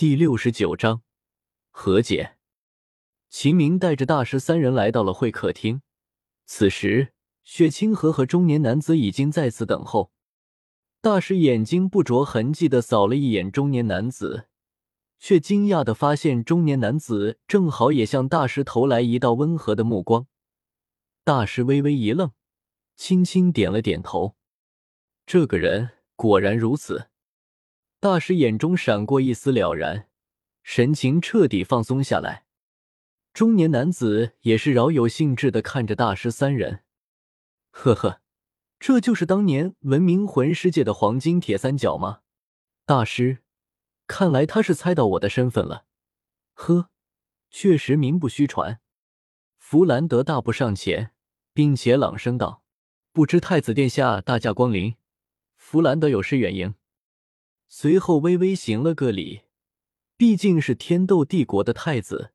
[0.00, 1.02] 第六十九章
[1.68, 2.38] 和解。
[3.28, 5.82] 秦明带着大师三人来到了会客厅。
[6.46, 7.12] 此时，
[7.44, 10.10] 雪清河和中年男子已经在此等候。
[11.02, 14.48] 大师眼睛不着痕迹的扫了一眼中年男子，
[15.18, 20.26] 却惊讶的发现中年男子正好也向大师投来一道温和的目光。
[21.24, 22.32] 大师微微一愣，
[22.96, 24.34] 轻轻点了点头。
[25.26, 27.09] 这个人果然如此。
[28.02, 30.08] 大师眼中闪过一丝了然，
[30.62, 32.46] 神情彻底放松下来。
[33.34, 36.82] 中年男子也是饶有兴致的看着大师三人，
[37.70, 38.22] 呵呵，
[38.78, 42.20] 这就是当年闻名魂师界的黄金铁三角吗？
[42.86, 43.42] 大师，
[44.06, 45.84] 看来他是猜到我的身份了。
[46.54, 46.88] 呵，
[47.50, 48.80] 确实名不虚传。
[49.58, 51.12] 弗兰德大步上前，
[51.52, 52.62] 并且朗声道
[53.12, 54.94] ：“不知太子殿下大驾光临，
[55.58, 56.74] 弗兰德有失远迎。”
[57.72, 59.42] 随后微微行了个礼，
[60.16, 62.32] 毕竟是天斗帝国的太子，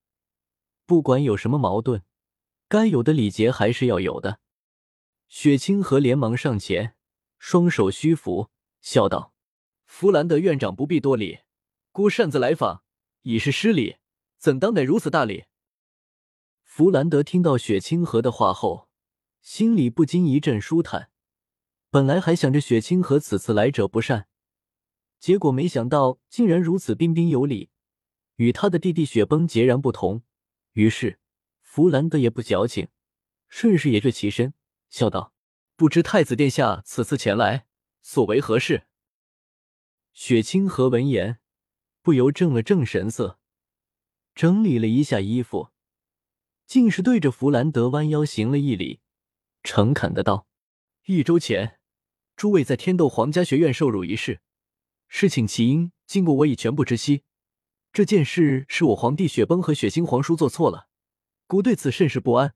[0.86, 2.04] 不管有什么矛盾，
[2.70, 4.40] 该有的礼节还是要有的。
[5.28, 6.96] 雪清河连忙上前，
[7.38, 9.34] 双手虚扶，笑道
[9.86, 11.40] ：“弗兰德院长不必多礼，
[11.92, 12.84] 孤擅自来访，
[13.24, 13.98] 已是失礼，
[14.38, 15.44] 怎当得如此大礼？”
[16.64, 18.88] 弗兰德听到雪清河的话后，
[19.42, 21.10] 心里不禁一阵舒坦。
[21.90, 24.30] 本来还想着雪清河此次来者不善。
[25.26, 27.72] 结果没想到，竟然如此彬彬有礼，
[28.36, 30.22] 与他的弟弟雪崩截然不同。
[30.74, 31.18] 于是，
[31.64, 32.90] 弗兰德也不矫情，
[33.48, 34.54] 顺势也就起身，
[34.88, 35.34] 笑道
[35.76, 37.66] ：“不知太子殿下此次前来，
[38.04, 38.86] 所为何事？”
[40.14, 41.40] 雪清河闻言，
[42.04, 43.40] 不由正了正神色，
[44.36, 45.70] 整理了一下衣服，
[46.68, 49.00] 竟是对着弗兰德弯腰行了一礼，
[49.64, 50.48] 诚恳的道
[51.08, 51.80] ：“一周前，
[52.36, 54.42] 诸位在天斗皇家学院受辱一事。”
[55.08, 57.24] 事情起因，经过我已全部知悉。
[57.94, 60.90] 这件事是我皇帝雪崩和血腥皇叔做错了，
[61.48, 62.54] 孤对此甚是不安，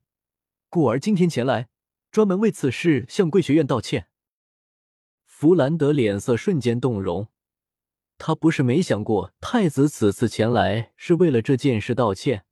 [0.68, 1.68] 故而今天前来，
[2.10, 4.08] 专门为此事向贵学院道歉。
[5.24, 7.28] 弗兰德脸色瞬间动容，
[8.18, 12.44] 他不是没想过太子此次前来是为了这件事道歉，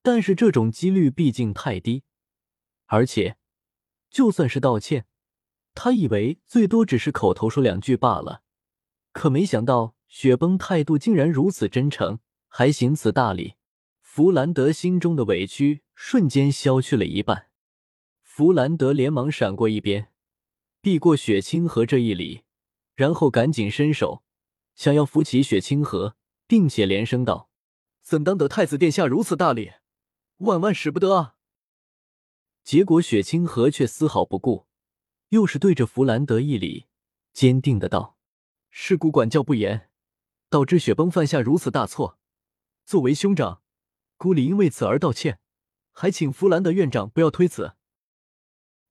[0.00, 2.04] 但是这种几率毕竟太低，
[2.86, 3.36] 而且
[4.08, 5.04] 就算是道歉，
[5.74, 8.42] 他以为最多只是口头说两句罢了。
[9.18, 13.54] 可没想到，雪崩态度竟然如此真诚，还行此大礼。
[14.00, 17.48] 弗兰德心中的委屈瞬间消去了一半。
[18.22, 20.12] 弗兰德连忙闪过一边，
[20.80, 22.44] 避过雪清河这一礼，
[22.94, 24.22] 然后赶紧伸手
[24.76, 26.14] 想要扶起雪清河，
[26.46, 27.50] 并且连声道
[28.00, 29.72] ：“怎当得太子殿下如此大礼？
[30.36, 31.34] 万万使不得啊！”
[32.62, 34.68] 结果雪清河却丝毫不顾，
[35.30, 36.86] 又是对着弗兰德一礼，
[37.32, 38.17] 坚定的道。
[38.80, 39.90] 是故管教不严，
[40.48, 42.16] 导致雪崩犯下如此大错。
[42.86, 43.60] 作为兄长，
[44.16, 45.40] 孤理应为此而道歉，
[45.90, 47.72] 还请弗兰德院长不要推辞。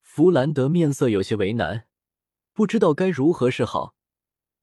[0.01, 1.87] 弗兰德面色有些为难，
[2.51, 3.95] 不知道该如何是好。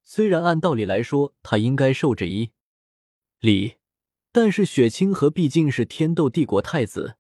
[0.04, 2.52] 虽然按道理来说，他应该受着一
[3.40, 3.76] 礼，
[4.30, 7.16] 但是雪清河毕竟是天斗帝国太子，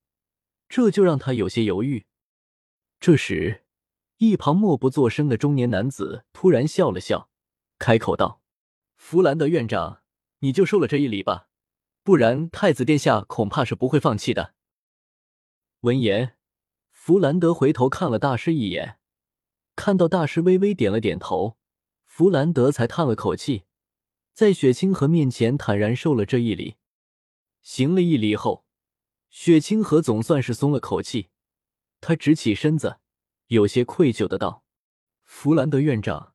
[0.68, 2.04] 这就让他有些犹豫。
[3.00, 3.64] 这时，
[4.18, 7.30] 一旁默不作声的中年男子突然笑了笑。
[7.78, 8.40] 开口道
[8.96, 10.02] ：“弗兰德院长，
[10.38, 11.48] 你就受了这一礼吧，
[12.02, 14.54] 不然太子殿下恐怕是不会放弃的。”
[15.80, 16.36] 闻言，
[16.90, 18.98] 弗兰德回头看了大师一眼，
[19.76, 21.58] 看到大师微微点了点头，
[22.04, 23.64] 弗兰德才叹了口气，
[24.32, 26.76] 在雪清河面前坦然受了这一礼。
[27.60, 28.64] 行了一礼后，
[29.28, 31.28] 雪清河总算是松了口气，
[32.00, 32.98] 他直起身子，
[33.48, 34.64] 有些愧疚的道
[35.24, 36.32] ：“弗兰德院长。”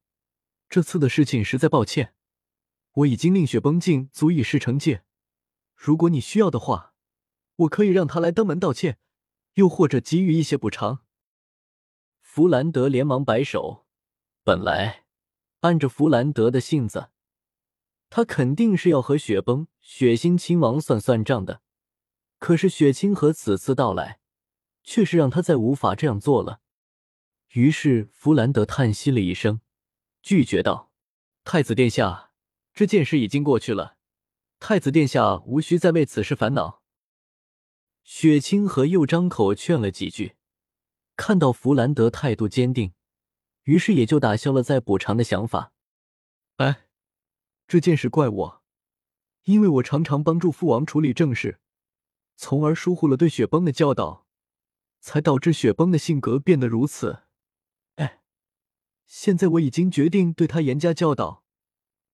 [0.70, 2.14] 这次的事情实在抱歉，
[2.92, 5.04] 我已经令雪崩境足以事成戒。
[5.74, 6.94] 如果你需要的话，
[7.56, 9.00] 我可以让他来登门道歉，
[9.56, 11.00] 又或者给予一些补偿。
[12.22, 13.88] 弗兰德连忙摆手，
[14.44, 15.06] 本来
[15.62, 17.10] 按着弗兰德的性子，
[18.12, 21.64] 他肯定是要和雪崩、雪星亲王算算账的。
[22.38, 24.20] 可是雪清河此次到来，
[24.84, 26.62] 却是让他再无法这样做了。
[27.54, 29.62] 于是弗兰德叹息了一声。
[30.22, 30.92] 拒绝道
[31.44, 32.32] ：“太子殿下，
[32.74, 33.98] 这件事已经过去了，
[34.60, 36.84] 太子殿下无需再为此事烦恼。”
[38.04, 40.36] 雪清河又张口劝了几句，
[41.16, 42.94] 看到弗兰德态度坚定，
[43.64, 45.74] 于是也就打消了再补偿的想法。
[46.58, 46.88] 哎，
[47.68, 48.64] 这件事怪我，
[49.44, 51.60] 因为我常常帮助父王处理政事，
[52.36, 54.26] 从而疏忽了对雪崩的教导，
[55.00, 57.24] 才导致雪崩的性格变得如此。
[59.10, 61.44] 现在我已经决定对他严加教导，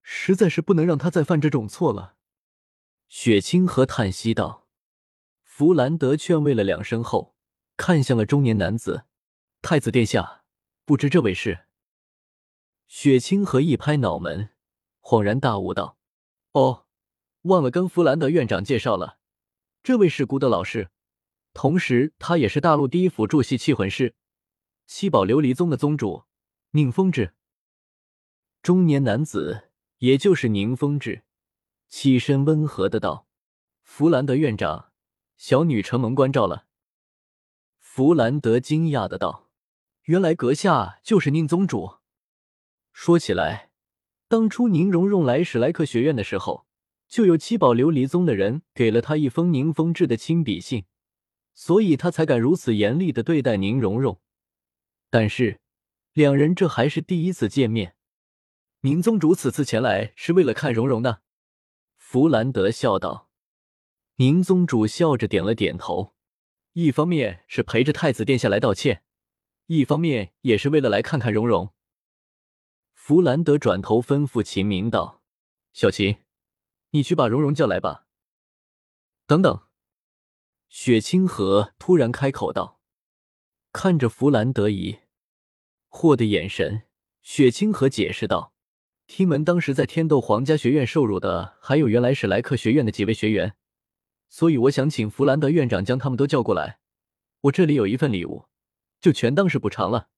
[0.01, 2.15] 实在是不能让他再犯这种错了。
[3.09, 4.69] 雪清河叹息道。
[5.43, 7.35] 弗兰德劝慰了两声后，
[7.75, 9.03] 看向了中年男子
[9.61, 10.43] ：“太子殿下，
[10.85, 11.65] 不知这位是？”
[12.87, 14.51] 雪清河一拍脑门，
[15.01, 15.97] 恍然大悟道
[16.53, 16.85] ：“哦，
[17.41, 19.19] 忘了跟弗兰德院长介绍了，
[19.83, 20.89] 这位是孤德老师，
[21.53, 24.15] 同时他也是大陆第一辅助系器魂师，
[24.87, 26.23] 七宝琉璃宗的宗主
[26.75, 27.33] 宁风致。”
[28.61, 29.69] 中年男子，
[29.99, 31.23] 也就是宁风致，
[31.87, 33.27] 起身温和的道
[33.81, 34.91] ：“弗兰德院长，
[35.37, 36.67] 小女承蒙关照了。”
[37.79, 39.49] 弗兰德惊讶的道
[40.03, 41.99] ：“原来阁下就是宁宗主。
[42.91, 43.71] 说起来，
[44.27, 46.65] 当初宁荣荣来史莱克学院的时候，
[47.07, 50.83] 就有七宝琉璃宗的人给了他一封宁风致的亲笔信，
[51.53, 54.19] 所以他才敢如此严厉的对待宁荣荣。
[55.09, 55.61] 但是，
[56.15, 57.97] 两人这还是第一次见面。”
[58.81, 61.21] 宁宗主此次前来是为了看蓉蓉的，
[61.97, 63.29] 弗兰德笑道。
[64.15, 66.15] 宁宗主笑着点了点头，
[66.71, 69.03] 一方面是陪着太子殿下来道歉，
[69.65, 71.73] 一方面也是为了来看看蓉蓉。
[72.93, 75.21] 弗兰德转头吩咐秦明道
[75.73, 76.23] ：“小秦，
[76.91, 78.07] 你去把蓉蓉叫来吧。”
[79.27, 79.63] 等等，
[80.69, 82.79] 雪清河突然开口道，
[83.73, 84.99] 看着弗兰德一
[85.95, 86.83] 惑的眼神，
[87.21, 88.53] 雪清河解释道。
[89.07, 93.55] 听闻当时在天斗皇家学院受辱的还有原来史莱克学院的几位学员，
[94.27, 96.79] 所以我想请弗兰德院长将他们都叫过来。
[97.43, 98.49] 我这里有一份礼物，
[98.99, 100.09] 就全当是补偿了。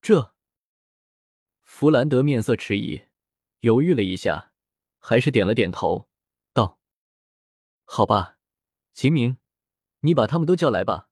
[0.00, 0.34] 这，
[1.62, 3.02] 弗兰德面色迟疑，
[3.60, 4.52] 犹豫了一下，
[4.98, 6.08] 还是点了点头，
[6.54, 6.78] 道
[7.84, 8.38] ：“好吧，
[8.94, 9.36] 秦明，
[10.00, 11.10] 你把他们都叫来吧。”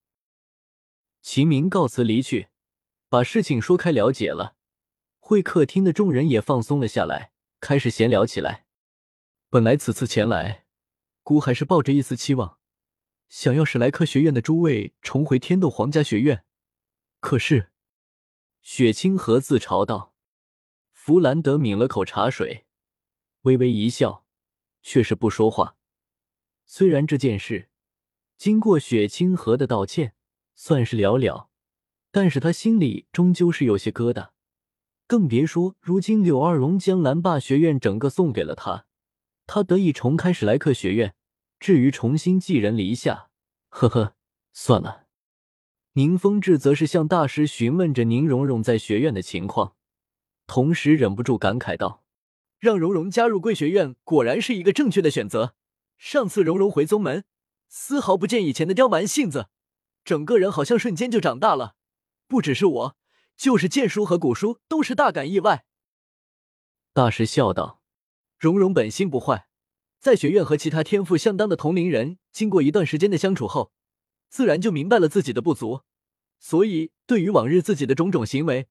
[1.20, 2.48] 秦明告辞离去，
[3.12, 4.56] 把事情说开了解了。
[5.18, 8.64] 会客厅的众人也放松了下来，开始闲聊起来。
[9.50, 10.64] 本来此次前来，
[11.22, 12.56] 姑还是抱着一丝期望，
[13.28, 16.46] 想要史莱克学院的诸位重回天斗皇家学院。
[17.20, 17.70] 可是，
[18.62, 20.14] 雪清河自嘲道。
[20.94, 22.64] 弗兰德抿了口茶水，
[23.42, 24.24] 微微一笑，
[24.80, 25.76] 却是不说话。
[26.64, 27.68] 虽然这件事
[28.38, 30.14] 经过雪清河的道歉，
[30.54, 31.50] 算是了了，
[32.12, 34.28] 但是他心里终究是有些疙瘩。
[35.08, 38.86] 更别说，如今柳二龙将蓝霸学院整个送给了他，
[39.46, 41.14] 他得以重开史莱克学院。
[41.58, 43.28] 至于重新寄人篱下，
[43.68, 44.14] 呵呵，
[44.52, 45.06] 算了。
[45.92, 49.76] 宁风致则是向大师询问着宁荣荣在学院的情况，
[50.46, 52.02] 同时忍不住感慨道
[52.58, 55.54] ：“让荣荣加入贵学院，果然是一个正确的选择。
[55.98, 57.24] 上次荣荣回宗门，
[57.68, 59.48] 丝毫不见以前的刁蛮性子，
[60.04, 61.76] 整个人好像瞬间就长大了。
[62.32, 62.96] 不只是我。”
[63.36, 65.64] 就是剑叔和古叔都是大感意外。
[66.92, 67.80] 大师笑道
[68.38, 69.48] ：“蓉蓉本心不坏，
[69.98, 73.72] 在学院和其他天赋相当的同龄人经过一段时间的相处后，
[74.28, 75.80] 自然就明白了自己的不足，
[76.38, 78.68] 所以对于往日自己的种种行为，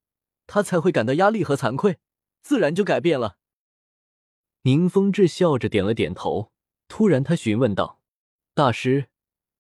[0.48, 1.98] 他才会感到压力和惭愧，
[2.42, 3.38] 自然就改变了。”
[4.64, 6.54] 宁风致笑着点了点头，
[6.88, 8.00] 突然他询问道
[8.54, 9.10] ：“大师，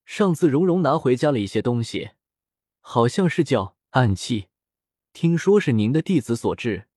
[0.05, 2.11] 上次蓉蓉拿回家了一些东西，
[2.79, 4.47] 好像是叫暗器。”
[5.13, 6.87] 听说是您的弟子所制，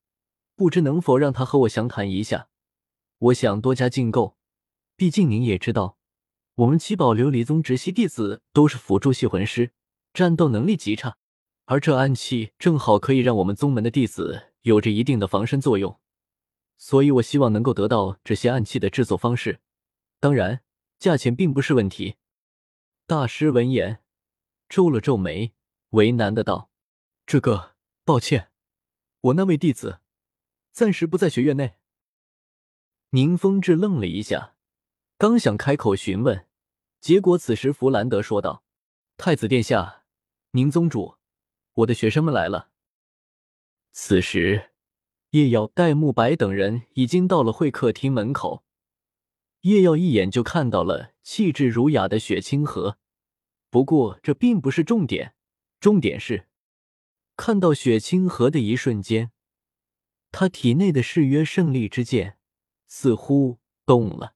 [0.55, 2.49] 不知能否让他和我详谈一下？
[3.19, 4.37] 我想多加进购，
[4.97, 5.99] 毕竟您也知道，
[6.55, 9.73] 我们七宝琉璃宗直系弟子都是辅助系魂师，
[10.13, 11.17] 战斗能力极差，
[11.65, 15.99] 而这暗器正好可以让我们宗门的弟子有着一定的防身作用，
[16.79, 19.59] 所以我希望能够得到这些暗器的制作方式，
[20.21, 20.63] 当然，
[21.01, 22.15] 价钱并不是问题。
[23.09, 24.01] 大师闻言
[24.69, 25.53] 皱了皱眉，
[25.91, 26.71] 为难的道
[27.27, 27.73] ：“这个。”
[28.07, 28.51] 抱歉，
[29.23, 30.01] 我那位弟子
[30.73, 31.79] 暂时不在学院内。
[33.13, 34.57] 宁风致愣了一下，
[35.17, 36.47] 刚想开口询问，
[37.01, 38.63] 结果此时弗兰德说道
[39.17, 40.05] ：“太子殿下，
[40.51, 41.17] 宁宗主，
[41.73, 42.69] 我的学生们来了。”
[43.91, 44.73] 此时，
[45.31, 48.67] 叶耀、戴沐白等人已经到了会客厅门口。
[49.63, 52.99] 叶耀一眼就看到了气质儒雅的雪清河，
[53.71, 55.35] 不过这并不是重点，
[55.81, 56.49] 重点是。
[57.37, 59.33] 看到雪清河的一瞬间，
[60.31, 62.39] 他体内的誓约胜利之剑
[62.87, 64.35] 似乎动了。